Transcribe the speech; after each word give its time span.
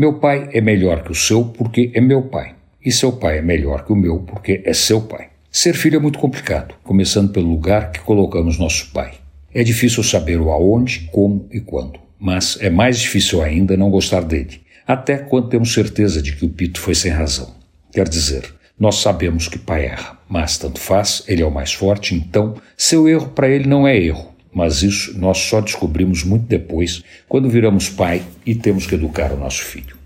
Meu 0.00 0.14
pai 0.14 0.48
é 0.54 0.62
melhor 0.62 1.02
que 1.02 1.12
o 1.12 1.14
seu 1.14 1.44
porque 1.44 1.90
é 1.92 2.00
meu 2.00 2.22
pai. 2.22 2.54
E 2.82 2.90
seu 2.90 3.12
pai 3.12 3.36
é 3.36 3.42
melhor 3.42 3.84
que 3.84 3.92
o 3.92 3.94
meu 3.94 4.20
porque 4.20 4.62
é 4.64 4.72
seu 4.72 5.02
pai. 5.02 5.28
Ser 5.52 5.74
filho 5.74 5.96
é 5.96 5.98
muito 6.00 6.18
complicado, 6.18 6.74
começando 6.82 7.30
pelo 7.30 7.50
lugar 7.50 7.92
que 7.92 8.00
colocamos 8.00 8.58
nosso 8.58 8.90
pai. 8.92 9.12
É 9.52 9.62
difícil 9.62 10.02
saber 10.02 10.40
o 10.40 10.50
aonde, 10.50 11.06
como 11.12 11.46
e 11.52 11.60
quando, 11.60 12.00
mas 12.18 12.56
é 12.62 12.70
mais 12.70 12.98
difícil 12.98 13.42
ainda 13.42 13.76
não 13.76 13.90
gostar 13.90 14.22
dele, 14.22 14.62
até 14.86 15.18
quando 15.18 15.50
temos 15.50 15.74
certeza 15.74 16.22
de 16.22 16.34
que 16.34 16.46
o 16.46 16.48
Pito 16.48 16.80
foi 16.80 16.94
sem 16.94 17.12
razão. 17.12 17.54
Quer 17.92 18.08
dizer, 18.08 18.54
nós 18.78 19.02
sabemos 19.02 19.48
que 19.48 19.58
pai 19.58 19.84
erra, 19.84 20.18
mas 20.26 20.56
tanto 20.56 20.80
faz, 20.80 21.22
ele 21.28 21.42
é 21.42 21.46
o 21.46 21.52
mais 21.52 21.74
forte, 21.74 22.14
então 22.14 22.54
seu 22.74 23.06
erro 23.06 23.28
para 23.28 23.50
ele 23.50 23.68
não 23.68 23.86
é 23.86 23.98
erro. 23.98 24.29
Mas 24.52 24.82
isso 24.82 25.18
nós 25.18 25.38
só 25.38 25.60
descobrimos 25.60 26.24
muito 26.24 26.46
depois, 26.46 27.02
quando 27.28 27.48
viramos 27.48 27.88
pai 27.88 28.22
e 28.44 28.54
temos 28.54 28.86
que 28.86 28.94
educar 28.94 29.32
o 29.32 29.38
nosso 29.38 29.62
filho. 29.62 29.96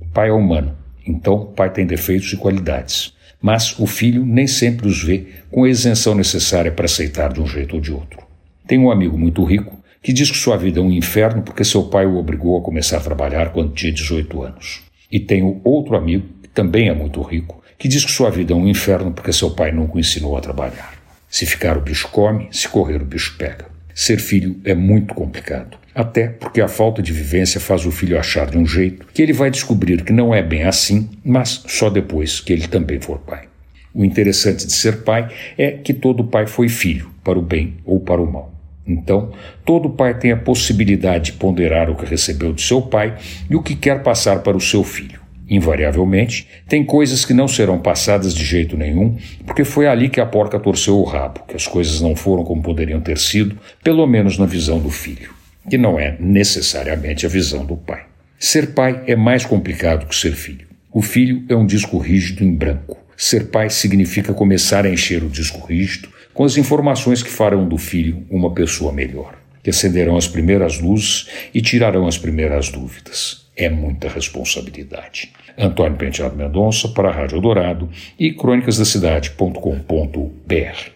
O 0.00 0.06
pai 0.06 0.28
é 0.28 0.32
humano, 0.32 0.76
então 1.06 1.34
o 1.34 1.46
pai 1.46 1.70
tem 1.72 1.86
defeitos 1.86 2.32
e 2.32 2.36
qualidades, 2.36 3.14
mas 3.40 3.78
o 3.78 3.86
filho 3.86 4.24
nem 4.24 4.46
sempre 4.46 4.86
os 4.86 5.02
vê 5.02 5.26
com 5.50 5.64
a 5.64 5.68
isenção 5.68 6.14
necessária 6.14 6.70
para 6.70 6.84
aceitar 6.84 7.32
de 7.32 7.40
um 7.40 7.46
jeito 7.46 7.76
ou 7.76 7.80
de 7.80 7.92
outro. 7.92 8.20
Tem 8.66 8.78
um 8.78 8.90
amigo 8.90 9.18
muito 9.18 9.44
rico 9.44 9.82
que 10.02 10.12
diz 10.12 10.30
que 10.30 10.36
sua 10.36 10.56
vida 10.56 10.80
é 10.80 10.82
um 10.82 10.92
inferno 10.92 11.42
porque 11.42 11.64
seu 11.64 11.84
pai 11.84 12.06
o 12.06 12.16
obrigou 12.16 12.58
a 12.58 12.62
começar 12.62 12.98
a 12.98 13.00
trabalhar 13.00 13.52
quando 13.52 13.72
tinha 13.72 13.92
18 13.92 14.42
anos. 14.42 14.82
E 15.10 15.18
tenho 15.18 15.60
outro 15.64 15.96
amigo, 15.96 16.26
que 16.42 16.48
também 16.48 16.88
é 16.88 16.94
muito 16.94 17.22
rico, 17.22 17.62
que 17.78 17.88
diz 17.88 18.04
que 18.04 18.12
sua 18.12 18.30
vida 18.30 18.52
é 18.52 18.56
um 18.56 18.68
inferno 18.68 19.12
porque 19.12 19.32
seu 19.32 19.50
pai 19.50 19.72
nunca 19.72 19.96
o 19.96 20.00
ensinou 20.00 20.36
a 20.36 20.40
trabalhar. 20.40 20.94
Se 21.28 21.46
ficar 21.46 21.76
o 21.76 21.80
bicho 21.80 22.08
come, 22.08 22.48
se 22.50 22.68
correr 22.68 23.02
o 23.02 23.04
bicho 23.04 23.36
pega. 23.36 23.73
Ser 23.94 24.18
filho 24.18 24.60
é 24.64 24.74
muito 24.74 25.14
complicado, 25.14 25.78
até 25.94 26.26
porque 26.26 26.60
a 26.60 26.66
falta 26.66 27.00
de 27.00 27.12
vivência 27.12 27.60
faz 27.60 27.86
o 27.86 27.92
filho 27.92 28.18
achar 28.18 28.50
de 28.50 28.58
um 28.58 28.66
jeito 28.66 29.06
que 29.14 29.22
ele 29.22 29.32
vai 29.32 29.50
descobrir 29.50 30.02
que 30.02 30.12
não 30.12 30.34
é 30.34 30.42
bem 30.42 30.64
assim, 30.64 31.08
mas 31.24 31.62
só 31.68 31.88
depois 31.88 32.40
que 32.40 32.52
ele 32.52 32.66
também 32.66 33.00
for 33.00 33.18
pai. 33.20 33.44
O 33.94 34.04
interessante 34.04 34.66
de 34.66 34.72
ser 34.72 35.02
pai 35.02 35.28
é 35.56 35.70
que 35.70 35.94
todo 35.94 36.24
pai 36.24 36.48
foi 36.48 36.68
filho, 36.68 37.08
para 37.22 37.38
o 37.38 37.42
bem 37.42 37.76
ou 37.84 38.00
para 38.00 38.20
o 38.20 38.30
mal. 38.30 38.52
Então, 38.86 39.32
todo 39.64 39.88
pai 39.88 40.18
tem 40.18 40.32
a 40.32 40.36
possibilidade 40.36 41.26
de 41.26 41.38
ponderar 41.38 41.88
o 41.88 41.94
que 41.94 42.04
recebeu 42.04 42.52
de 42.52 42.62
seu 42.62 42.82
pai 42.82 43.16
e 43.48 43.54
o 43.54 43.62
que 43.62 43.76
quer 43.76 44.02
passar 44.02 44.40
para 44.40 44.56
o 44.56 44.60
seu 44.60 44.82
filho. 44.82 45.23
Invariavelmente, 45.48 46.48
tem 46.66 46.84
coisas 46.84 47.24
que 47.24 47.34
não 47.34 47.46
serão 47.46 47.78
passadas 47.78 48.34
de 48.34 48.44
jeito 48.44 48.76
nenhum, 48.76 49.16
porque 49.46 49.62
foi 49.62 49.86
ali 49.86 50.08
que 50.08 50.20
a 50.20 50.26
porca 50.26 50.58
torceu 50.58 50.98
o 50.98 51.04
rabo, 51.04 51.40
que 51.46 51.54
as 51.54 51.66
coisas 51.66 52.00
não 52.00 52.16
foram 52.16 52.44
como 52.44 52.62
poderiam 52.62 53.00
ter 53.00 53.18
sido, 53.18 53.58
pelo 53.82 54.06
menos 54.06 54.38
na 54.38 54.46
visão 54.46 54.78
do 54.78 54.90
filho, 54.90 55.30
que 55.68 55.76
não 55.76 55.98
é 55.98 56.16
necessariamente 56.18 57.26
a 57.26 57.28
visão 57.28 57.64
do 57.64 57.76
pai. 57.76 58.04
Ser 58.38 58.72
pai 58.72 59.02
é 59.06 59.14
mais 59.14 59.44
complicado 59.44 60.06
que 60.06 60.16
ser 60.16 60.32
filho. 60.32 60.66
O 60.90 61.02
filho 61.02 61.44
é 61.48 61.54
um 61.54 61.66
disco 61.66 61.98
rígido 61.98 62.42
em 62.42 62.54
branco. 62.54 62.98
Ser 63.16 63.48
pai 63.48 63.68
significa 63.68 64.32
começar 64.32 64.84
a 64.84 64.90
encher 64.90 65.22
o 65.22 65.28
disco 65.28 65.66
rígido 65.66 66.08
com 66.32 66.44
as 66.44 66.56
informações 66.56 67.22
que 67.22 67.30
farão 67.30 67.68
do 67.68 67.78
filho 67.78 68.24
uma 68.28 68.52
pessoa 68.52 68.92
melhor, 68.92 69.34
que 69.62 69.70
acenderão 69.70 70.16
as 70.16 70.26
primeiras 70.26 70.80
luzes 70.80 71.28
e 71.54 71.62
tirarão 71.62 72.06
as 72.06 72.18
primeiras 72.18 72.70
dúvidas. 72.70 73.43
É 73.56 73.68
muita 73.68 74.08
responsabilidade. 74.08 75.32
Antônio 75.56 75.96
Penteado 75.96 76.36
Mendonça 76.36 76.88
para 76.88 77.08
a 77.08 77.12
Rádio 77.12 77.40
Dourado 77.40 77.88
e 78.18 78.32
crônicasdacidade.com.br 78.32 80.93